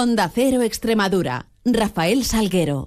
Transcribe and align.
Onda 0.00 0.30
Cero 0.32 0.62
Extremadura. 0.62 1.46
Rafael 1.64 2.24
Salguero. 2.24 2.86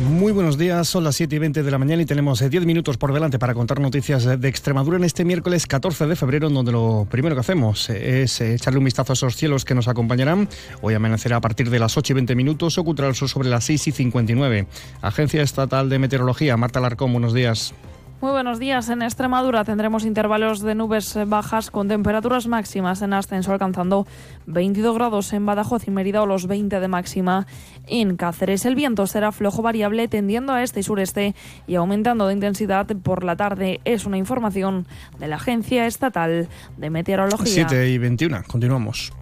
Muy 0.00 0.32
buenos 0.32 0.58
días, 0.58 0.88
son 0.88 1.04
las 1.04 1.14
7 1.14 1.36
y 1.36 1.38
20 1.38 1.62
de 1.62 1.70
la 1.70 1.78
mañana 1.78 2.02
y 2.02 2.06
tenemos 2.06 2.40
10 2.40 2.52
eh, 2.52 2.66
minutos 2.66 2.96
por 2.96 3.12
delante 3.12 3.38
para 3.38 3.54
contar 3.54 3.78
noticias 3.78 4.24
de 4.24 4.48
Extremadura 4.48 4.96
en 4.96 5.04
este 5.04 5.24
miércoles 5.24 5.68
14 5.68 6.08
de 6.08 6.16
febrero, 6.16 6.50
donde 6.50 6.72
lo 6.72 7.06
primero 7.08 7.36
que 7.36 7.40
hacemos 7.40 7.88
es 7.90 8.40
eh, 8.40 8.54
echarle 8.54 8.78
un 8.78 8.84
vistazo 8.84 9.12
a 9.12 9.14
esos 9.14 9.36
cielos 9.36 9.64
que 9.64 9.76
nos 9.76 9.86
acompañarán. 9.86 10.48
Hoy 10.82 10.94
amanecerá 10.94 11.36
a 11.36 11.40
partir 11.40 11.70
de 11.70 11.78
las 11.78 11.96
8 11.96 12.14
y 12.14 12.14
20 12.14 12.34
minutos, 12.34 12.76
ocultará 12.78 13.08
el 13.08 13.14
sol 13.14 13.28
sobre 13.28 13.48
las 13.48 13.62
6 13.66 13.86
y 13.86 13.92
59. 13.92 14.66
Agencia 15.02 15.40
Estatal 15.40 15.88
de 15.88 16.00
Meteorología, 16.00 16.56
Marta 16.56 16.80
Larcón, 16.80 17.12
buenos 17.12 17.32
días. 17.32 17.74
Muy 18.24 18.32
buenos 18.32 18.58
días. 18.58 18.88
En 18.88 19.02
Extremadura 19.02 19.64
tendremos 19.64 20.06
intervalos 20.06 20.60
de 20.60 20.74
nubes 20.74 21.14
bajas 21.26 21.70
con 21.70 21.88
temperaturas 21.88 22.46
máximas 22.46 23.02
en 23.02 23.12
ascenso 23.12 23.52
alcanzando 23.52 24.06
22 24.46 24.94
grados 24.94 25.34
en 25.34 25.44
Badajoz 25.44 25.86
y 25.86 25.90
Mérida 25.90 26.22
o 26.22 26.26
los 26.26 26.46
20 26.46 26.80
de 26.80 26.88
máxima 26.88 27.46
en 27.86 28.16
Cáceres. 28.16 28.64
El 28.64 28.76
viento 28.76 29.06
será 29.06 29.30
flojo 29.30 29.60
variable 29.60 30.08
tendiendo 30.08 30.54
a 30.54 30.62
este 30.62 30.80
y 30.80 30.82
sureste 30.84 31.34
y 31.66 31.74
aumentando 31.74 32.26
de 32.26 32.32
intensidad 32.32 32.86
por 32.86 33.24
la 33.24 33.36
tarde. 33.36 33.82
Es 33.84 34.06
una 34.06 34.16
información 34.16 34.86
de 35.18 35.28
la 35.28 35.36
Agencia 35.36 35.84
Estatal 35.84 36.48
de 36.78 36.88
Meteorología. 36.88 37.68
7 37.68 37.90
y 37.90 37.98
21. 37.98 38.42
Continuamos. 38.46 39.12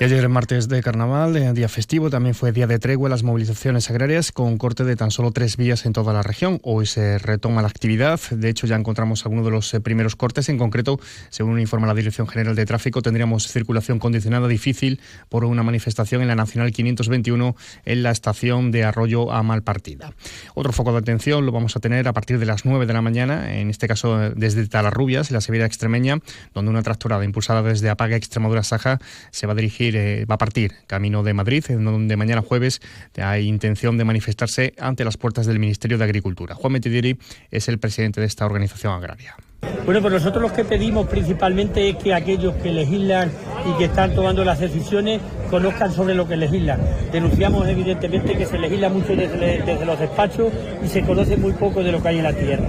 Y 0.00 0.04
ayer, 0.04 0.28
martes 0.28 0.68
de 0.68 0.80
carnaval, 0.80 1.36
eh, 1.36 1.52
día 1.54 1.68
festivo, 1.68 2.08
también 2.08 2.32
fue 2.32 2.52
día 2.52 2.68
de 2.68 2.78
tregua 2.78 3.08
las 3.08 3.24
movilizaciones 3.24 3.90
agrarias 3.90 4.30
con 4.30 4.56
corte 4.56 4.84
de 4.84 4.94
tan 4.94 5.10
solo 5.10 5.32
tres 5.32 5.56
vías 5.56 5.86
en 5.86 5.92
toda 5.92 6.12
la 6.12 6.22
región. 6.22 6.60
Hoy 6.62 6.86
se 6.86 7.18
retoma 7.18 7.62
la 7.62 7.68
actividad. 7.68 8.20
De 8.30 8.48
hecho, 8.48 8.68
ya 8.68 8.76
encontramos 8.76 9.24
algunos 9.24 9.44
de 9.44 9.50
los 9.50 9.74
eh, 9.74 9.80
primeros 9.80 10.14
cortes. 10.14 10.48
En 10.50 10.56
concreto, 10.56 11.00
según 11.30 11.58
informa 11.58 11.88
la 11.88 11.94
Dirección 11.94 12.28
General 12.28 12.54
de 12.54 12.64
Tráfico, 12.64 13.02
tendríamos 13.02 13.48
circulación 13.48 13.98
condicionada 13.98 14.46
difícil 14.46 15.00
por 15.28 15.44
una 15.44 15.64
manifestación 15.64 16.22
en 16.22 16.28
la 16.28 16.36
Nacional 16.36 16.70
521 16.70 17.56
en 17.84 18.02
la 18.04 18.12
estación 18.12 18.70
de 18.70 18.84
Arroyo 18.84 19.32
a 19.32 19.42
Malpartida. 19.42 20.12
Otro 20.54 20.72
foco 20.72 20.92
de 20.92 20.98
atención 20.98 21.44
lo 21.44 21.50
vamos 21.50 21.74
a 21.74 21.80
tener 21.80 22.06
a 22.06 22.12
partir 22.12 22.38
de 22.38 22.46
las 22.46 22.64
9 22.64 22.86
de 22.86 22.92
la 22.92 23.02
mañana, 23.02 23.58
en 23.58 23.68
este 23.68 23.88
caso 23.88 24.22
eh, 24.22 24.32
desde 24.36 24.64
Talarrubias, 24.68 25.30
en 25.30 25.34
la 25.34 25.40
Sevilla 25.40 25.66
Extremeña, 25.66 26.20
donde 26.54 26.70
una 26.70 26.84
tractorada 26.84 27.24
impulsada 27.24 27.64
desde 27.64 27.90
Apaga 27.90 28.14
Extremadura 28.14 28.62
Saja 28.62 29.00
se 29.32 29.48
va 29.48 29.54
a 29.54 29.56
dirigir 29.56 29.87
eh, 29.96 30.24
va 30.24 30.36
a 30.36 30.38
partir 30.38 30.72
camino 30.86 31.22
de 31.22 31.34
Madrid, 31.34 31.64
en 31.68 31.84
donde 31.84 32.16
mañana 32.16 32.42
jueves 32.42 32.80
hay 33.16 33.46
intención 33.46 33.98
de 33.98 34.04
manifestarse 34.04 34.74
ante 34.78 35.04
las 35.04 35.16
puertas 35.16 35.46
del 35.46 35.58
Ministerio 35.58 35.98
de 35.98 36.04
Agricultura. 36.04 36.54
Juan 36.54 36.72
Metidieri 36.72 37.18
es 37.50 37.68
el 37.68 37.78
presidente 37.78 38.20
de 38.20 38.26
esta 38.26 38.46
organización 38.46 38.92
agraria. 38.94 39.36
Bueno, 39.84 40.00
pues 40.00 40.12
nosotros 40.12 40.42
lo 40.42 40.52
que 40.52 40.64
pedimos 40.64 41.08
principalmente 41.08 41.88
es 41.88 41.96
que 41.96 42.14
aquellos 42.14 42.54
que 42.56 42.70
legislan 42.70 43.30
y 43.66 43.76
que 43.78 43.86
están 43.86 44.14
tomando 44.14 44.44
las 44.44 44.60
decisiones 44.60 45.20
conozcan 45.50 45.92
sobre 45.92 46.14
lo 46.14 46.28
que 46.28 46.36
legislan. 46.36 46.80
Denunciamos 47.10 47.66
evidentemente 47.66 48.36
que 48.36 48.46
se 48.46 48.58
legisla 48.58 48.88
mucho 48.88 49.16
desde 49.16 49.84
los 49.84 49.98
despachos 49.98 50.52
y 50.84 50.88
se 50.88 51.02
conoce 51.02 51.36
muy 51.36 51.52
poco 51.52 51.82
de 51.82 51.90
lo 51.90 52.02
que 52.02 52.08
hay 52.08 52.18
en 52.18 52.24
la 52.24 52.32
tierra. 52.32 52.68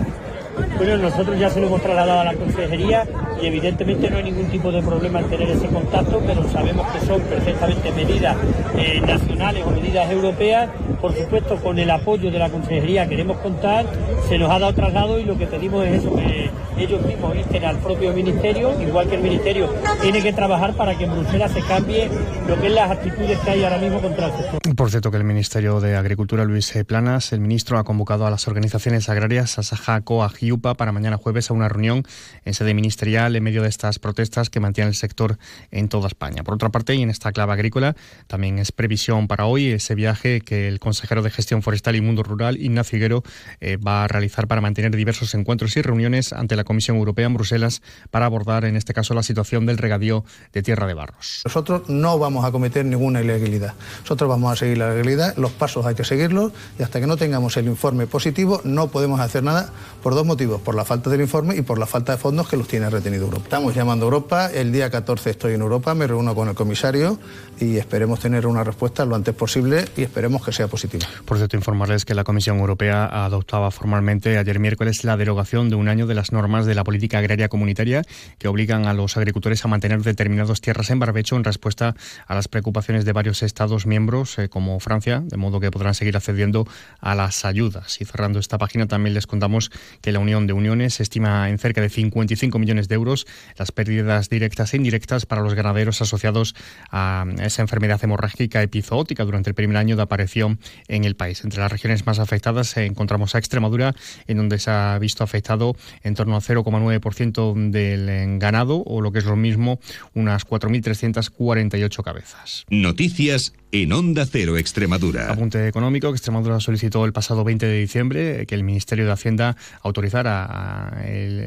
Bueno, 0.80 0.96
nosotros 0.96 1.38
ya 1.38 1.50
se 1.50 1.60
lo 1.60 1.68
hemos 1.68 1.82
trasladado 1.82 2.22
a 2.22 2.24
la 2.24 2.34
consejería 2.36 3.06
y 3.42 3.46
evidentemente 3.46 4.10
no 4.10 4.16
hay 4.16 4.24
ningún 4.24 4.50
tipo 4.50 4.72
de 4.72 4.82
problema 4.82 5.20
en 5.20 5.30
tener 5.30 5.50
ese 5.50 5.68
contacto, 5.68 6.22
pero 6.26 6.50
sabemos 6.50 6.88
que 6.94 7.06
son 7.06 7.22
perfectamente 7.24 7.92
medidas 7.92 8.38
eh, 8.78 9.02
nacionales 9.02 9.66
o 9.66 9.72
medidas 9.72 10.10
europeas. 10.10 10.70
Por 11.02 11.14
supuesto, 11.14 11.58
con 11.58 11.80
el 11.80 11.92
apoyo 11.92 12.32
de 12.32 12.40
la 12.40 12.50
consejería 12.50 13.10
queremos 13.10 13.40
contar, 13.40 13.88
se 14.30 14.38
nos 14.38 14.50
ha 14.50 14.58
dado 14.58 14.74
traslado 14.74 15.20
y 15.20 15.26
lo 15.26 15.38
que 15.38 15.48
pedimos 15.48 15.86
es 15.86 16.02
eso, 16.02 16.16
que 16.16 16.50
ellos 16.78 17.06
mismos 17.06 17.36
insten 17.36 17.66
al 17.66 17.78
propio 17.80 18.14
ministerio, 18.14 18.82
igual 18.82 19.10
que 19.10 19.16
el 19.16 19.22
ministerio 19.22 19.70
tiene 20.02 20.22
que 20.22 20.32
trabajar 20.32 20.74
para 20.76 20.98
que 20.98 21.04
en 21.04 21.12
Bruselas 21.12 21.52
se 21.52 21.62
cambie 21.62 22.10
lo 22.48 22.60
que 22.60 22.68
es 22.68 22.74
las 22.74 22.90
actitudes 22.90 23.38
que 23.40 23.50
hay 23.50 23.64
ahora 23.66 23.80
mismo 23.80 24.00
contra 24.00 24.28
el 24.28 24.32
sector. 24.32 24.76
Por 24.76 24.90
cierto, 24.90 25.12
que 25.12 25.18
el 25.18 25.26
Ministerio 25.26 25.82
de 25.82 25.98
Agricultura, 25.98 26.46
Luis 26.46 26.74
Planas, 26.88 27.34
el 27.34 27.42
ministro 27.42 27.78
ha 27.78 27.84
convocado 27.84 28.26
a 28.26 28.32
las 28.32 28.48
organizaciones 28.48 29.10
agrarias, 29.10 29.60
a 29.60 29.64
Saja, 29.64 30.00
Coag 30.02 30.32
y 30.40 30.52
Para 30.76 30.92
mañana 30.92 31.18
jueves 31.18 31.50
a 31.50 31.54
una 31.54 31.70
reunión 31.70 32.04
en 32.46 32.54
sede 32.54 32.74
ministerial 32.74 33.36
en 33.36 33.44
medio 33.44 33.62
de 33.62 33.70
estas 33.70 34.00
protestas 34.00 34.50
que 34.50 34.60
mantienen 34.60 34.90
el 34.90 34.96
sector 34.96 35.38
en 35.72 35.90
toda 35.90 36.08
España. 36.08 36.44
Por 36.44 36.54
otra 36.54 36.70
parte, 36.70 36.96
y 36.96 37.02
en 37.02 37.10
esta 37.10 37.32
clave 37.32 37.54
agrícola, 37.54 37.96
también 38.28 38.60
es 38.60 38.72
previsión 38.72 39.28
para 39.28 39.46
hoy 39.46 39.68
ese 39.68 39.96
viaje 39.96 40.42
que 40.42 40.68
el 40.68 40.80
consejero 40.80 41.22
de 41.22 41.30
Gestión 41.30 41.62
Forestal 41.62 41.96
y 41.96 42.02
Mundo 42.02 42.24
Rural, 42.24 42.58
Ignacio 42.58 42.98
Higuero, 42.98 43.24
eh, 43.62 43.78
va 43.78 44.04
a 44.04 44.08
realizar 44.08 44.48
para 44.48 44.62
mantener 44.62 44.96
diversos 44.96 45.34
encuentros 45.36 45.76
y 45.78 45.82
reuniones 45.82 46.34
ante 46.34 46.56
la 46.56 46.64
Comisión 46.64 46.98
Europea 46.98 47.26
en 47.26 47.34
Bruselas 47.34 47.82
para 48.12 48.26
abordar, 48.26 48.66
en 48.66 48.76
este 48.76 48.94
caso, 48.94 49.14
la 49.14 49.24
situación 49.24 49.66
del 49.66 49.78
regadío 49.78 50.24
de 50.54 50.62
Tierra 50.64 50.88
de 50.88 50.94
Barros. 50.94 51.42
Nosotros 51.46 51.90
no 51.90 52.20
vamos 52.20 52.46
a 52.46 52.52
cometer 52.52 52.86
ninguna 52.86 53.22
ilegalidad. 53.22 53.74
Nosotros 54.02 54.30
vamos 54.30 54.54
a 54.54 54.56
seguir 54.56 54.78
la 54.78 54.90
legalidad, 54.90 55.36
los 55.38 55.52
pasos 55.52 55.86
hay 55.86 55.96
que 55.96 56.04
seguirlos 56.04 56.52
y 56.78 56.84
hasta 56.84 57.00
que 57.00 57.08
no 57.08 57.18
tengamos 57.18 57.58
el 57.58 57.66
informe 57.66 58.08
positivo 58.08 58.62
no 58.64 58.88
podemos 58.88 59.20
hacer 59.20 59.44
nada 59.44 59.72
por 60.02 60.16
dos 60.16 60.26
motivos, 60.26 60.59
por 60.60 60.76
la 60.76 60.86
falta 60.86 61.10
del 61.10 61.22
informe 61.22 61.56
y 61.56 61.62
por 61.62 61.80
la 61.80 61.86
falta 61.86 62.14
de 62.14 62.18
fondos 62.18 62.48
que 62.48 62.58
los 62.58 62.68
tiene 62.68 62.90
retenido 62.90 63.26
Europa. 63.26 63.44
Estamos 63.44 63.76
llamando 63.76 64.06
a 64.06 64.08
Europa, 64.08 64.52
el 64.54 64.72
día 64.72 64.90
14 64.90 65.30
estoy 65.30 65.54
en 65.54 65.62
Europa, 65.62 65.94
me 65.96 66.08
reúno 66.08 66.36
con 66.36 66.50
el 66.50 66.56
comisario 66.56 67.20
y 67.60 67.78
esperemos 67.78 68.20
tener 68.20 68.48
una 68.48 68.64
respuesta 68.64 69.06
lo 69.06 69.16
antes 69.16 69.36
posible 69.36 69.86
y 69.98 70.04
esperemos 70.04 70.46
que 70.46 70.52
sea 70.52 70.68
positiva. 70.68 71.06
Por 71.26 71.38
cierto, 71.38 71.58
informarles 71.58 72.06
que 72.06 72.14
la 72.14 72.24
Comisión 72.24 72.60
Europea 72.60 73.06
adoptaba 73.06 73.72
formalmente 73.72 74.38
ayer 74.38 74.60
miércoles 74.60 75.04
la 75.04 75.18
derogación 75.18 75.70
de 75.70 75.76
un 75.76 75.88
año 75.88 76.08
de 76.08 76.16
las 76.16 76.32
normas 76.32 76.66
de 76.66 76.76
la 76.76 76.84
política 76.84 77.20
agraria 77.20 77.50
comunitaria 77.50 78.04
que 78.38 78.48
obligan 78.48 78.86
a 78.86 78.94
los 78.94 79.18
agricultores 79.18 79.64
a 79.66 79.68
mantener 79.68 80.02
determinadas 80.02 80.62
tierras 80.62 80.90
en 80.90 81.00
barbecho 81.00 81.36
en 81.36 81.44
respuesta 81.44 81.96
a 82.28 82.36
las 82.36 82.48
preocupaciones 82.48 83.06
de 83.06 83.14
varios 83.14 83.44
Estados 83.44 83.86
miembros 83.86 84.38
eh, 84.40 84.50
como 84.50 84.80
Francia, 84.80 85.22
de 85.24 85.38
modo 85.38 85.60
que 85.60 85.72
podrán 85.72 85.94
seguir 85.94 86.18
accediendo 86.18 86.68
a 87.00 87.16
las 87.16 87.46
ayudas. 87.46 88.02
Y 88.02 88.06
cerrando 88.06 88.40
esta 88.40 88.58
página 88.58 88.88
también 88.88 89.14
les 89.14 89.28
contamos 89.28 89.72
que 90.02 90.12
la 90.12 90.20
Unión 90.20 90.48
de 90.48 90.49
Uniones 90.54 90.96
se 90.96 91.04
estima 91.04 91.50
en 91.50 91.58
cerca 91.60 91.82
de 91.82 91.90
55 91.90 92.60
millones 92.60 92.88
de 92.88 92.96
euros 92.96 93.28
las 93.58 93.72
pérdidas 93.72 94.30
directas 94.30 94.74
e 94.74 94.78
indirectas 94.78 95.26
para 95.26 95.42
los 95.42 95.54
ganaderos 95.54 96.02
asociados 96.02 96.56
a 96.92 97.26
esa 97.42 97.62
enfermedad 97.62 98.04
hemorrágica 98.04 98.62
epizootica 98.62 99.26
durante 99.26 99.50
el 99.50 99.56
primer 99.56 99.78
año 99.78 99.96
de 99.96 100.02
aparición 100.02 100.60
en 100.88 101.04
el 101.04 101.16
país. 101.16 101.44
Entre 101.44 101.60
las 101.60 101.72
regiones 101.72 102.06
más 102.06 102.20
afectadas 102.20 102.76
encontramos 102.78 103.36
a 103.36 103.40
Extremadura, 103.40 103.96
en 104.28 104.38
donde 104.38 104.60
se 104.60 104.72
ha 104.72 104.98
visto 105.00 105.24
afectado 105.24 105.76
en 106.04 106.16
torno 106.16 106.36
al 106.36 106.42
0,9% 106.42 107.72
del 107.72 108.40
ganado, 108.40 108.84
o 108.86 109.02
lo 109.02 109.12
que 109.12 109.20
es 109.20 109.26
lo 109.26 109.36
mismo, 109.36 109.80
unas 110.14 110.46
4.348 110.46 112.04
cabezas. 112.04 112.66
Noticias 112.70 113.54
en 113.72 113.94
Onda 113.94 114.26
Cero 114.26 114.58
Extremadura. 114.58 115.32
Apunte 115.32 115.68
económico 115.68 116.10
que 116.10 116.16
Extremadura 116.16 116.60
solicitó 116.60 117.06
el 117.06 117.14
pasado 117.14 117.44
20 117.44 117.68
de 117.68 117.80
diciembre 117.80 118.46
que 118.48 118.56
el 118.56 118.64
Ministerio 118.64 119.06
de 119.06 119.12
Hacienda 119.12 119.56
autorizara 119.84 120.90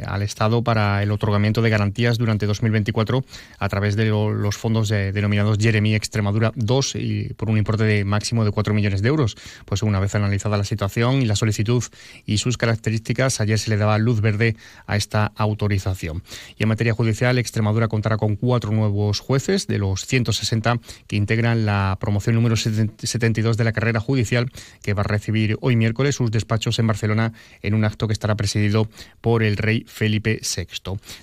al 0.07 0.23
Estado 0.23 0.63
para 0.63 1.03
el 1.03 1.11
otorgamiento 1.11 1.63
de 1.63 1.71
garantías 1.71 2.19
durante 2.19 2.47
2024 2.47 3.25
a 3.59 3.69
través 3.69 3.97
de 3.97 4.07
los 4.07 4.57
fondos 4.57 4.89
denominados 4.89 5.59
Jeremy 5.59 5.97
Extremadura 5.97 6.53
2 6.55 6.95
y 6.95 7.35
por 7.35 7.51
un 7.51 7.59
importe 7.59 7.83
de 7.83 8.05
máximo 8.05 8.45
de 8.45 8.53
4 8.53 8.73
millones 8.73 9.03
de 9.03 9.09
euros. 9.09 9.37
Pues 9.65 9.83
una 9.83 9.99
vez 9.99 10.15
analizada 10.15 10.57
la 10.57 10.65
situación 10.65 11.23
y 11.23 11.27
la 11.27 11.35
solicitud 11.35 11.83
y 12.25 12.39
sus 12.39 12.57
características, 12.57 13.41
ayer 13.41 13.59
se 13.59 13.71
le 13.71 13.77
daba 13.79 13.99
luz 13.99 14.21
verde 14.21 14.55
a 14.87 14.97
esta 14.97 15.33
autorización. 15.35 16.23
Y 16.57 16.63
en 16.63 16.69
materia 16.69 16.93
judicial, 16.93 17.39
Extremadura 17.39 17.89
contará 17.89 18.17
con 18.17 18.37
cuatro 18.37 18.71
nuevos 18.71 19.19
jueces 19.19 19.67
de 19.67 19.79
los 19.79 20.07
160 20.07 20.79
que 21.09 21.17
integran 21.17 21.67
la 21.67 21.99
promoción 21.99 22.12
promoción 22.13 22.35
número 22.35 22.57
72 22.57 23.57
de 23.57 23.65
la 23.65 23.73
carrera 23.73 23.99
judicial, 23.99 24.51
que 24.83 24.93
va 24.93 25.01
a 25.01 25.05
recibir 25.05 25.57
hoy 25.63 25.77
miércoles 25.77 26.17
sus 26.17 26.31
despachos 26.31 26.79
en 26.79 26.87
Barcelona 26.87 27.33
en 27.63 27.73
un 27.73 27.87
acto 27.87 28.07
que 28.07 28.13
estará 28.13 28.35
presidido 28.35 28.87
por 29.23 29.43
el 29.43 29.57
rey 29.57 29.87
Felipe 29.89 30.39
VI. 30.43 30.67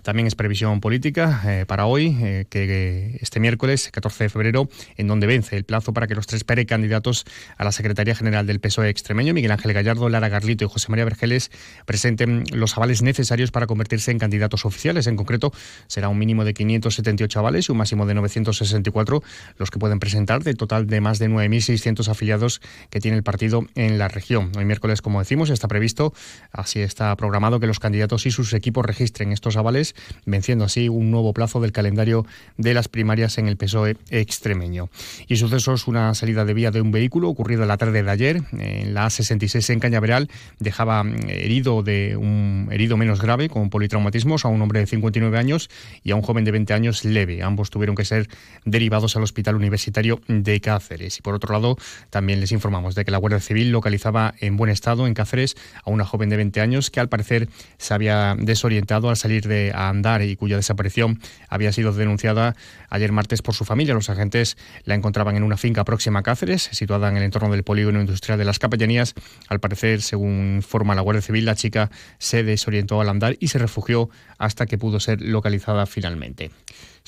También 0.01 0.25
es 0.25 0.33
previsión 0.33 0.81
política 0.81 1.43
eh, 1.45 1.65
para 1.67 1.85
hoy, 1.85 2.17
eh, 2.21 2.45
que 2.49 3.19
este 3.21 3.39
miércoles, 3.39 3.89
14 3.91 4.23
de 4.23 4.29
febrero, 4.29 4.67
en 4.97 5.05
donde 5.05 5.27
vence 5.27 5.55
el 5.57 5.63
plazo 5.63 5.93
para 5.93 6.07
que 6.07 6.15
los 6.15 6.25
tres 6.25 6.43
precandidatos 6.43 7.23
a 7.57 7.63
la 7.63 7.71
Secretaría 7.71 8.15
General 8.15 8.47
del 8.47 8.59
PSOE 8.59 8.89
extremeño, 8.89 9.35
Miguel 9.35 9.51
Ángel 9.51 9.73
Gallardo, 9.73 10.09
Lara 10.09 10.27
Garlito 10.27 10.65
y 10.65 10.69
José 10.69 10.87
María 10.89 11.05
Vergeles, 11.05 11.51
presenten 11.85 12.45
los 12.51 12.75
avales 12.75 13.03
necesarios 13.03 13.51
para 13.51 13.67
convertirse 13.67 14.09
en 14.09 14.17
candidatos 14.17 14.65
oficiales. 14.65 15.05
En 15.05 15.17
concreto, 15.17 15.53
será 15.85 16.09
un 16.09 16.17
mínimo 16.17 16.45
de 16.45 16.55
578 16.55 17.37
avales 17.37 17.69
y 17.69 17.71
un 17.71 17.77
máximo 17.77 18.07
de 18.07 18.15
964 18.15 19.21
los 19.59 19.69
que 19.69 19.77
pueden 19.77 19.99
presentar. 19.99 20.41
De 20.43 20.55
total 20.55 20.78
total 20.79 20.87
de 20.87 21.01
más 21.01 21.19
de 21.19 21.29
9.600 21.29 22.07
afiliados 22.07 22.61
que 22.89 22.99
tiene 22.99 23.17
el 23.17 23.23
partido 23.23 23.65
en 23.75 23.97
la 23.97 24.07
región. 24.07 24.51
Hoy 24.57 24.65
miércoles, 24.65 25.01
como 25.01 25.19
decimos, 25.19 25.49
está 25.49 25.67
previsto, 25.67 26.13
así 26.51 26.81
está 26.81 27.15
programado, 27.15 27.59
que 27.59 27.67
los 27.67 27.79
candidatos 27.79 28.25
y 28.25 28.31
sus 28.31 28.53
equipos 28.53 28.85
registren 28.85 29.31
estos 29.31 29.57
avales, 29.57 29.95
venciendo 30.25 30.65
así 30.65 30.89
un 30.89 31.11
nuevo 31.11 31.33
plazo 31.33 31.59
del 31.59 31.71
calendario 31.71 32.25
de 32.57 32.73
las 32.73 32.87
primarias 32.87 33.37
en 33.37 33.47
el 33.47 33.57
PSOE 33.57 33.97
extremeño. 34.09 34.89
Y 35.27 35.37
sucesos, 35.37 35.87
una 35.87 36.13
salida 36.13 36.45
de 36.45 36.53
vía 36.53 36.71
de 36.71 36.81
un 36.81 36.91
vehículo 36.91 37.29
ocurrido 37.29 37.65
la 37.65 37.77
tarde 37.77 38.03
de 38.03 38.11
ayer 38.11 38.41
en 38.51 38.93
la 38.93 39.07
A66 39.07 39.71
en 39.71 39.79
Cañaveral 39.79 40.29
dejaba 40.59 41.03
mm, 41.03 41.29
herido 41.29 41.83
de 41.83 42.15
un 42.17 42.69
herido 42.71 42.97
menos 42.97 43.21
grave 43.21 43.49
con 43.49 43.69
politraumatismos 43.69 44.45
a 44.45 44.47
un 44.47 44.61
hombre 44.61 44.79
de 44.81 44.87
59 44.87 45.37
años 45.37 45.69
y 46.03 46.11
a 46.11 46.15
un 46.15 46.21
joven 46.21 46.45
de 46.45 46.51
20 46.51 46.73
años 46.73 47.05
leve. 47.05 47.43
Ambos 47.43 47.69
tuvieron 47.69 47.95
que 47.95 48.05
ser 48.05 48.27
derivados 48.65 49.15
al 49.15 49.23
Hospital 49.23 49.55
Universitario 49.55 50.21
de 50.27 50.59
Cáceres. 50.69 51.17
Y 51.17 51.21
por 51.23 51.33
otro 51.33 51.51
lado, 51.51 51.77
también 52.11 52.39
les 52.39 52.51
informamos 52.51 52.93
de 52.93 53.03
que 53.03 53.09
la 53.09 53.17
Guardia 53.17 53.39
Civil 53.39 53.71
localizaba 53.71 54.35
en 54.39 54.55
buen 54.55 54.69
estado 54.69 55.07
en 55.07 55.15
Cáceres 55.15 55.57
a 55.83 55.89
una 55.89 56.05
joven 56.05 56.29
de 56.29 56.37
20 56.37 56.61
años 56.61 56.91
que 56.91 56.99
al 56.99 57.09
parecer 57.09 57.49
se 57.79 57.95
había 57.95 58.35
desorientado 58.37 59.09
al 59.09 59.17
salir 59.17 59.47
de 59.47 59.71
andar 59.73 60.21
y 60.21 60.35
cuya 60.35 60.57
desaparición 60.57 61.19
había 61.47 61.71
sido 61.71 61.91
denunciada 61.91 62.55
ayer 62.89 63.11
martes 63.11 63.41
por 63.41 63.55
su 63.55 63.65
familia. 63.65 63.95
Los 63.95 64.11
agentes 64.11 64.57
la 64.83 64.93
encontraban 64.93 65.35
en 65.37 65.43
una 65.43 65.57
finca 65.57 65.83
próxima 65.85 66.19
a 66.19 66.23
Cáceres, 66.23 66.69
situada 66.71 67.09
en 67.09 67.17
el 67.17 67.23
entorno 67.23 67.49
del 67.49 67.63
polígono 67.63 67.99
industrial 67.99 68.37
de 68.37 68.45
las 68.45 68.59
Capellanías. 68.59 69.15
Al 69.47 69.59
parecer, 69.59 70.03
según 70.03 70.57
informa 70.57 70.93
la 70.93 71.01
Guardia 71.01 71.23
Civil, 71.23 71.45
la 71.45 71.55
chica 71.55 71.89
se 72.19 72.43
desorientó 72.43 73.01
al 73.01 73.09
andar 73.09 73.37
y 73.39 73.47
se 73.47 73.57
refugió 73.57 74.11
hasta 74.37 74.67
que 74.67 74.77
pudo 74.77 74.99
ser 74.99 75.19
localizada 75.21 75.87
finalmente. 75.87 76.51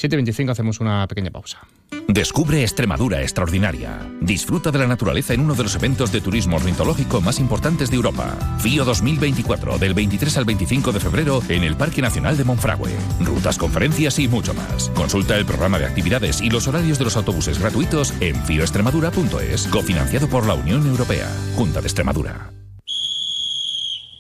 7.25 0.02 0.50
hacemos 0.50 0.80
una 0.80 1.08
pequeña 1.08 1.30
pausa. 1.30 1.60
Descubre 2.08 2.62
Extremadura 2.62 3.22
Extraordinaria. 3.22 4.00
Disfruta 4.20 4.72
de 4.72 4.80
la 4.80 4.88
naturaleza 4.88 5.34
en 5.34 5.42
uno 5.42 5.54
de 5.54 5.64
los 5.64 5.76
eventos 5.76 6.12
de 6.12 6.22
turismo 6.22 6.58
ornitológico 6.58 7.22
más 7.22 7.40
importantes 7.40 7.92
de 7.92 7.98
Europa. 7.98 8.36
FIO 8.60 8.84
2024, 8.84 9.78
del 9.78 9.94
23 9.94 10.38
al 10.38 10.46
25 10.46 10.92
de 10.92 11.00
febrero 11.00 11.42
en 11.50 11.64
el 11.64 11.78
Parque 11.78 12.02
Nacional 12.02 12.36
de 12.36 12.44
Monfragüe. 12.44 12.92
Rutas, 13.20 13.58
conferencias 13.58 14.18
y 14.20 14.28
mucho 14.28 14.54
más. 14.54 14.90
Consulta 14.96 15.38
el 15.38 15.46
programa 15.46 15.78
de 15.78 15.86
actividades 15.86 16.42
y 16.42 16.50
los 16.50 16.68
horarios 16.68 16.98
de 16.98 17.06
los 17.06 17.16
autobuses 17.16 17.60
gratuitos 17.60 18.14
en 18.20 18.36
fioextremadura.es, 18.44 19.68
cofinanciado 19.68 20.28
por 20.28 20.48
la 20.48 20.56
Unión 20.56 20.88
Europea, 20.88 21.30
Junta 21.56 21.80
de 21.80 21.88
Extremadura. 21.88 22.52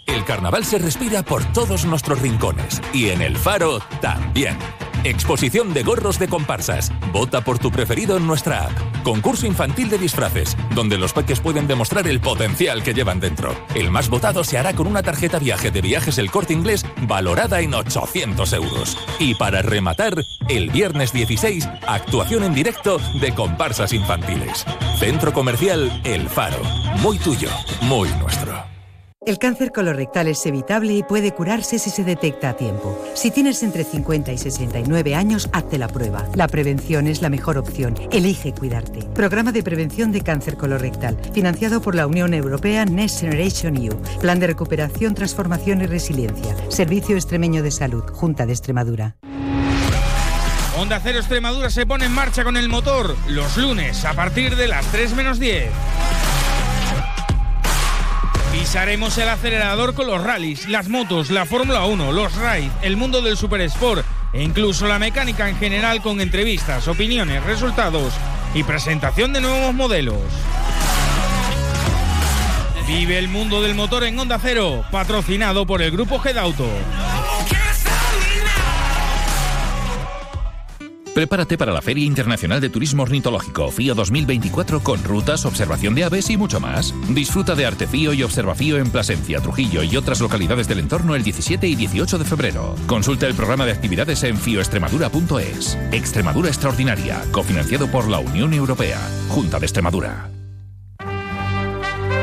El 0.05 0.25
carnaval 0.25 0.65
se 0.65 0.77
respira 0.77 1.23
por 1.23 1.43
todos 1.53 1.85
nuestros 1.85 2.21
rincones 2.21 2.81
y 2.93 3.09
en 3.09 3.21
el 3.21 3.37
faro 3.37 3.79
también. 4.01 4.57
Exposición 5.03 5.73
de 5.73 5.81
gorros 5.81 6.19
de 6.19 6.27
comparsas. 6.27 6.91
Vota 7.11 7.41
por 7.41 7.57
tu 7.57 7.71
preferido 7.71 8.17
en 8.17 8.27
nuestra 8.27 8.65
app. 8.65 9.03
Concurso 9.03 9.47
infantil 9.47 9.89
de 9.89 9.97
disfraces, 9.97 10.55
donde 10.75 10.99
los 10.99 11.11
peques 11.11 11.39
pueden 11.39 11.65
demostrar 11.65 12.07
el 12.07 12.21
potencial 12.21 12.83
que 12.83 12.93
llevan 12.93 13.19
dentro. 13.19 13.55
El 13.73 13.89
más 13.89 14.09
votado 14.09 14.43
se 14.43 14.59
hará 14.59 14.73
con 14.73 14.85
una 14.85 15.01
tarjeta 15.01 15.39
viaje 15.39 15.71
de 15.71 15.81
viajes 15.81 16.19
El 16.19 16.29
Corte 16.29 16.53
Inglés 16.53 16.85
valorada 17.07 17.61
en 17.61 17.73
800 17.73 18.53
euros. 18.53 18.95
Y 19.17 19.33
para 19.33 19.63
rematar, 19.63 20.23
el 20.49 20.69
viernes 20.69 21.11
16, 21.11 21.67
actuación 21.87 22.43
en 22.43 22.53
directo 22.53 22.99
de 23.19 23.33
comparsas 23.33 23.93
infantiles. 23.93 24.65
Centro 24.99 25.33
Comercial 25.33 26.01
El 26.03 26.29
Faro. 26.29 26.61
Muy 26.97 27.17
tuyo, 27.17 27.49
muy 27.81 28.07
nuestro. 28.19 28.40
El 29.23 29.37
cáncer 29.37 29.71
colorectal 29.71 30.27
es 30.29 30.43
evitable 30.47 30.93
y 30.93 31.03
puede 31.03 31.31
curarse 31.31 31.77
si 31.77 31.91
se 31.91 32.03
detecta 32.03 32.49
a 32.49 32.53
tiempo. 32.55 32.99
Si 33.13 33.29
tienes 33.29 33.61
entre 33.61 33.83
50 33.83 34.31
y 34.33 34.37
69 34.39 35.13
años, 35.13 35.47
hazte 35.53 35.77
la 35.77 35.87
prueba. 35.87 36.25
La 36.33 36.47
prevención 36.47 37.05
es 37.05 37.21
la 37.21 37.29
mejor 37.29 37.59
opción. 37.59 37.93
Elige 38.11 38.51
cuidarte. 38.51 39.03
Programa 39.13 39.51
de 39.51 39.61
prevención 39.61 40.11
de 40.11 40.21
cáncer 40.21 40.57
colorectal, 40.57 41.19
financiado 41.35 41.83
por 41.83 41.93
la 41.93 42.07
Unión 42.07 42.33
Europea 42.33 42.83
Next 42.85 43.19
Generation 43.19 43.77
EU. 43.77 43.95
Plan 44.21 44.39
de 44.39 44.47
recuperación, 44.47 45.13
transformación 45.13 45.81
y 45.81 45.85
resiliencia. 45.85 46.55
Servicio 46.71 47.15
Extremeño 47.15 47.61
de 47.61 47.69
Salud, 47.69 48.03
Junta 48.13 48.47
de 48.47 48.53
Extremadura. 48.53 49.17
Onda 50.79 50.99
Cero 50.99 51.19
Extremadura 51.19 51.69
se 51.69 51.85
pone 51.85 52.05
en 52.05 52.11
marcha 52.11 52.43
con 52.43 52.57
el 52.57 52.69
motor 52.69 53.15
los 53.27 53.55
lunes 53.55 54.03
a 54.03 54.15
partir 54.15 54.55
de 54.55 54.67
las 54.67 54.83
3 54.87 55.13
menos 55.13 55.37
10. 55.37 55.69
Pisaremos 58.61 59.17
el 59.17 59.27
acelerador 59.27 59.95
con 59.95 60.05
los 60.05 60.23
rallies, 60.23 60.69
las 60.69 60.87
motos, 60.87 61.31
la 61.31 61.47
Fórmula 61.47 61.83
1, 61.85 62.11
los 62.11 62.35
raids, 62.35 62.71
el 62.83 62.95
mundo 62.95 63.23
del 63.23 63.35
super 63.35 63.59
sport 63.61 64.05
e 64.33 64.43
incluso 64.43 64.87
la 64.87 64.99
mecánica 64.99 65.49
en 65.49 65.57
general 65.57 65.99
con 66.03 66.21
entrevistas, 66.21 66.87
opiniones, 66.87 67.43
resultados 67.43 68.13
y 68.53 68.61
presentación 68.63 69.33
de 69.33 69.41
nuevos 69.41 69.73
modelos. 69.73 70.21
Vive 72.85 73.17
el 73.17 73.29
mundo 73.29 73.63
del 73.63 73.73
motor 73.73 74.03
en 74.03 74.19
Onda 74.19 74.37
Cero, 74.39 74.85
patrocinado 74.91 75.65
por 75.65 75.81
el 75.81 75.89
grupo 75.89 76.19
Gedauto. 76.19 76.69
Prepárate 81.13 81.57
para 81.57 81.73
la 81.73 81.81
Feria 81.81 82.05
Internacional 82.05 82.61
de 82.61 82.69
Turismo 82.69 83.03
Ornitológico 83.03 83.69
FIO 83.69 83.95
2024 83.95 84.81
con 84.81 85.03
rutas, 85.03 85.45
observación 85.45 85.93
de 85.93 86.05
aves 86.05 86.29
y 86.29 86.37
mucho 86.37 86.61
más. 86.61 86.93
Disfruta 87.09 87.53
de 87.53 87.65
Artefío 87.65 88.13
y 88.13 88.23
Observafío 88.23 88.77
en 88.77 88.89
Plasencia, 88.89 89.41
Trujillo 89.41 89.83
y 89.83 89.97
otras 89.97 90.21
localidades 90.21 90.69
del 90.69 90.79
entorno 90.79 91.13
el 91.15 91.23
17 91.23 91.67
y 91.67 91.75
18 91.75 92.17
de 92.17 92.25
febrero. 92.25 92.75
Consulta 92.87 93.27
el 93.27 93.33
programa 93.33 93.65
de 93.65 93.73
actividades 93.73 94.23
en 94.23 94.37
fioextremadura.es. 94.37 95.77
Extremadura 95.91 96.47
Extraordinaria, 96.47 97.21
cofinanciado 97.31 97.87
por 97.91 98.07
la 98.07 98.19
Unión 98.19 98.53
Europea, 98.53 98.99
Junta 99.27 99.59
de 99.59 99.65
Extremadura. 99.65 100.29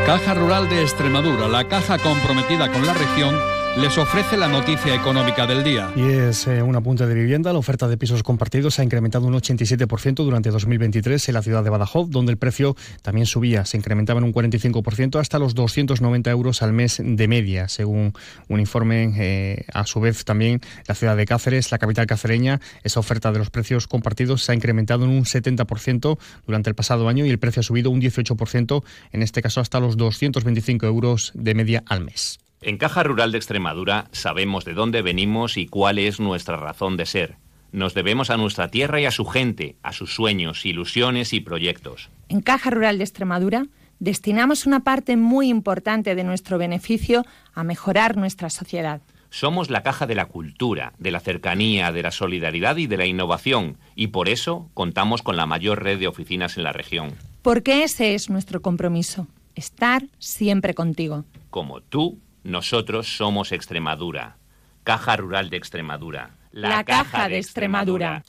Caja 0.07 0.33
Rural 0.33 0.71
de 0.71 0.81
Extremadura, 0.81 1.49
la 1.49 1.69
caja 1.69 1.99
comprometida 1.99 2.73
con 2.73 2.87
la 2.87 2.95
región 2.95 3.37
les 3.81 3.97
ofrece 3.97 4.37
la 4.37 4.49
noticia 4.49 4.95
económica 4.95 5.47
del 5.47 5.63
día. 5.63 5.93
Y 5.95 6.03
es 6.03 6.49
eh, 6.49 6.63
un 6.63 6.75
de 6.97 7.15
vivienda. 7.15 7.53
La 7.53 7.59
oferta 7.59 7.87
de 7.87 7.97
pisos 7.97 8.23
compartidos 8.23 8.79
ha 8.79 8.83
incrementado 8.83 9.27
un 9.27 9.35
87% 9.35 10.15
durante 10.15 10.51
2023 10.51 11.29
en 11.29 11.35
la 11.35 11.43
ciudad 11.43 11.63
de 11.63 11.71
Badajoz, 11.71 12.11
donde 12.11 12.33
el 12.33 12.39
precio 12.39 12.77
también 13.03 13.27
subía. 13.27 13.65
Se 13.67 13.77
incrementaba 13.77 14.19
en 14.19 14.25
un 14.25 14.33
45% 14.33 15.21
hasta 15.21 15.39
los 15.39 15.55
290 15.55 16.31
euros 16.31 16.63
al 16.63 16.73
mes 16.73 17.01
de 17.05 17.29
media, 17.29 17.69
según 17.69 18.15
un 18.49 18.61
informe. 18.61 19.13
Eh, 19.17 19.65
a 19.73 19.87
su 19.87 20.01
vez, 20.01 20.25
también 20.25 20.61
la 20.87 20.95
ciudad 20.95 21.17
de 21.17 21.27
Cáceres, 21.27 21.71
la 21.71 21.79
capital 21.79 22.07
cacereña, 22.07 22.61
esa 22.83 22.99
oferta 22.99 23.31
de 23.31 23.39
los 23.39 23.51
precios 23.51 23.87
compartidos 23.87 24.43
se 24.43 24.53
ha 24.53 24.55
incrementado 24.55 25.05
en 25.05 25.11
un 25.11 25.25
70% 25.25 26.19
durante 26.47 26.71
el 26.71 26.75
pasado 26.75 27.09
año 27.09 27.27
y 27.27 27.31
el 27.31 27.39
precio 27.39 27.61
ha 27.61 27.65
subido 27.65 27.91
un 27.91 28.01
18%, 28.01 28.83
en 29.13 29.23
este 29.23 29.43
caso 29.43 29.61
hasta 29.61 29.79
los 29.79 29.97
225 29.97 30.87
euros 30.87 31.33
de 31.35 31.55
media 31.55 31.85
al 31.87 32.05
mes. 32.05 32.41
En 32.61 32.77
Caja 32.77 33.05
Rural 33.05 33.31
de 33.31 33.39
Extremadura 33.39 34.09
sabemos 34.11 34.65
de 34.65 34.75
dónde 34.75 35.01
venimos 35.01 35.57
y 35.57 35.67
cuál 35.67 35.99
es 35.99 36.19
nuestra 36.19 36.57
razón 36.57 36.97
de 36.97 37.07
ser. 37.07 37.37
Nos 37.71 37.95
debemos 37.95 38.31
a 38.31 38.37
nuestra 38.37 38.69
tierra 38.69 39.01
y 39.01 39.05
a 39.05 39.13
su 39.13 39.27
gente, 39.27 39.77
a 39.85 39.93
sus 39.93 40.13
sueños, 40.13 40.67
ilusiones 40.67 41.33
y 41.33 41.41
proyectos. 41.41 42.11
En 42.29 42.41
Caja 42.41 42.71
Rural 42.71 42.99
de 42.99 43.05
Extremadura 43.05 43.67
destinamos 44.01 44.67
una 44.67 44.81
parte 44.81 45.17
muy 45.17 45.49
importante 45.49 46.17
de 46.17 46.25
nuestro 46.25 46.59
beneficio 46.59 47.25
a 47.55 47.63
mejorar 47.63 48.17
nuestra 48.17 48.51
sociedad. 48.51 49.03
Somos 49.31 49.71
la 49.71 49.83
caja 49.85 50.07
de 50.07 50.17
la 50.17 50.25
cultura, 50.25 50.95
de 50.99 51.13
la 51.13 51.21
cercanía, 51.21 51.93
de 51.93 52.03
la 52.03 52.11
solidaridad 52.11 52.77
y 52.77 52.87
de 52.89 52.97
la 52.97 53.07
innovación, 53.07 53.77
y 53.95 54.09
por 54.09 54.29
eso 54.29 54.69
contamos 54.75 55.23
con 55.23 55.37
la 55.37 55.47
mayor 55.47 55.83
red 55.83 56.01
de 56.01 56.09
oficinas 56.09 56.57
en 56.57 56.65
la 56.65 56.73
región. 56.73 57.13
Porque 57.43 57.85
ese 57.85 58.15
es 58.15 58.31
nuestro 58.31 58.63
compromiso, 58.63 59.29
estar 59.55 60.07
siempre 60.19 60.75
contigo. 60.75 61.25
Como 61.51 61.83
tú 61.83 62.19
nosotros 62.45 63.17
somos 63.17 63.53
Extremadura. 63.53 64.37
Caja 64.85 65.17
Rural 65.17 65.51
de 65.51 65.57
Extremadura. 65.57 66.31
La, 66.51 66.83
Caja, 66.85 67.29
de 67.29 67.39
Extremadura. 67.39 68.23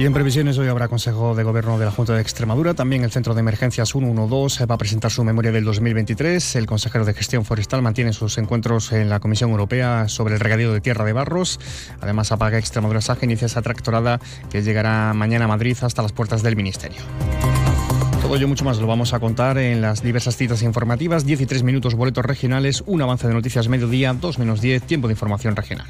Y 0.00 0.06
en 0.06 0.14
previsiones 0.14 0.56
hoy 0.56 0.68
habrá 0.68 0.88
Consejo 0.88 1.34
de 1.34 1.42
Gobierno 1.42 1.78
de 1.78 1.84
la 1.84 1.90
Junta 1.90 2.14
de 2.14 2.22
Extremadura. 2.22 2.72
También 2.72 3.04
el 3.04 3.10
Centro 3.10 3.34
de 3.34 3.40
Emergencias 3.40 3.90
112 3.90 4.64
va 4.64 4.76
a 4.76 4.78
presentar 4.78 5.10
su 5.10 5.24
memoria 5.24 5.52
del 5.52 5.64
2023. 5.64 6.56
El 6.56 6.64
consejero 6.64 7.04
de 7.04 7.12
Gestión 7.12 7.44
Forestal 7.44 7.82
mantiene 7.82 8.14
sus 8.14 8.38
encuentros 8.38 8.92
en 8.92 9.10
la 9.10 9.20
Comisión 9.20 9.50
Europea 9.50 10.08
sobre 10.08 10.34
el 10.34 10.40
regadío 10.40 10.72
de 10.72 10.80
tierra 10.80 11.04
de 11.04 11.12
barros. 11.12 11.60
Además, 12.00 12.32
apaga 12.32 12.56
Extremadura 12.56 13.02
Saja 13.02 13.26
inicia 13.26 13.44
esa 13.44 13.60
tractorada 13.60 14.20
que 14.50 14.62
llegará 14.62 15.12
mañana 15.12 15.44
a 15.44 15.48
Madrid 15.48 15.76
hasta 15.82 16.00
las 16.00 16.12
puertas 16.12 16.42
del 16.42 16.56
Ministerio. 16.56 17.02
Todo 18.30 18.36
ello 18.36 18.46
mucho 18.46 18.64
más 18.64 18.78
lo 18.78 18.86
vamos 18.86 19.12
a 19.12 19.18
contar 19.18 19.58
en 19.58 19.82
las 19.82 20.04
diversas 20.04 20.36
citas 20.36 20.62
informativas. 20.62 21.24
13 21.26 21.64
minutos 21.64 21.96
boletos 21.96 22.24
regionales, 22.24 22.84
un 22.86 23.02
avance 23.02 23.26
de 23.26 23.34
noticias 23.34 23.66
mediodía, 23.66 24.12
2 24.12 24.38
menos 24.38 24.60
10, 24.60 24.84
tiempo 24.84 25.08
de 25.08 25.14
información 25.14 25.56
regional. 25.56 25.88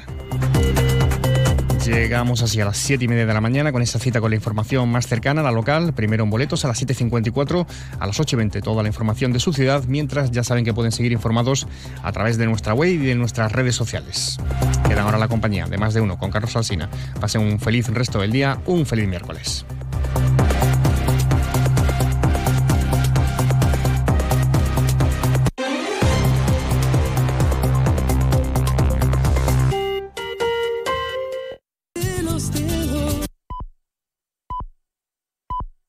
Llegamos 1.85 2.41
así 2.41 2.59
a 2.59 2.65
las 2.65 2.77
7 2.77 3.05
y 3.05 3.07
media 3.07 3.27
de 3.27 3.33
la 3.35 3.41
mañana 3.41 3.71
con 3.71 3.83
esa 3.83 3.99
cita 3.99 4.19
con 4.19 4.31
la 4.31 4.37
información 4.37 4.89
más 4.89 5.05
cercana, 5.05 5.43
la 5.43 5.51
local. 5.51 5.93
Primero 5.93 6.23
en 6.23 6.31
boletos 6.31 6.65
a 6.65 6.69
las 6.69 6.81
7.54, 6.81 7.67
a 7.99 8.07
las 8.07 8.19
8.20 8.19 8.63
toda 8.63 8.81
la 8.81 8.89
información 8.89 9.31
de 9.33 9.39
su 9.39 9.53
ciudad, 9.53 9.83
mientras 9.87 10.31
ya 10.31 10.43
saben 10.43 10.65
que 10.65 10.73
pueden 10.73 10.91
seguir 10.91 11.11
informados 11.11 11.67
a 12.01 12.11
través 12.11 12.39
de 12.39 12.47
nuestra 12.47 12.73
web 12.73 12.89
y 12.89 12.97
de 12.97 13.13
nuestras 13.13 13.51
redes 13.51 13.75
sociales. 13.75 14.39
Quedan 14.87 15.05
ahora 15.05 15.19
la 15.19 15.27
compañía 15.27 15.67
de 15.67 15.77
más 15.77 15.93
de 15.93 16.01
uno 16.01 16.17
con 16.17 16.31
Carlos 16.31 16.55
Alsina. 16.55 16.89
Pasen 17.19 17.41
un 17.41 17.59
feliz 17.59 17.87
resto 17.89 18.19
del 18.19 18.31
día, 18.31 18.57
un 18.65 18.87
feliz 18.87 19.07
miércoles. 19.07 19.63